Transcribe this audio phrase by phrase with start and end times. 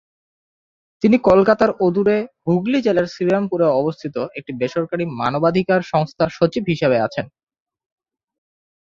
[1.03, 7.25] তিনি কলকাতার অদূরে হুগলি জেলার শ্রীরামপুরে অবস্থিত একটি বেসরকারী মানবাধিকার সংস্থার সচিব হিসাবে আছেন।